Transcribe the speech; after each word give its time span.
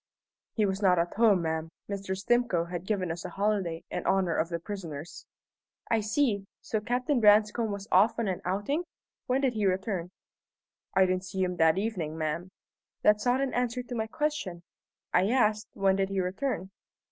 "He 0.55 0.65
was 0.65 0.81
not 0.81 0.97
at 0.97 1.13
home, 1.13 1.43
ma'am. 1.43 1.69
Mr. 1.87 2.17
Stimcoe 2.17 2.65
had 2.71 2.87
given 2.87 3.11
us 3.11 3.23
a 3.23 3.29
holiday 3.29 3.83
in 3.91 4.03
honour 4.07 4.35
of 4.35 4.49
the 4.49 4.57
prisoners." 4.57 5.27
"I 5.91 5.99
see. 5.99 6.47
So 6.59 6.79
Captain 6.81 7.19
Branscome 7.19 7.69
was 7.71 7.87
off 7.91 8.17
on 8.17 8.27
an 8.27 8.41
outing? 8.43 8.83
When 9.27 9.41
did 9.41 9.53
he 9.53 9.67
return?" 9.67 10.09
"I 10.95 11.05
didn't 11.05 11.25
see 11.25 11.43
him 11.43 11.57
that 11.57 11.77
evening, 11.77 12.17
ma'am." 12.17 12.49
"That's 13.03 13.27
not 13.27 13.41
an 13.41 13.53
answer 13.53 13.83
to 13.83 13.93
my 13.95 14.07
question. 14.07 14.63
I 15.13 15.29
asked, 15.29 15.67
When 15.75 15.97
did 15.97 16.09
he 16.09 16.19
return?" 16.19 16.71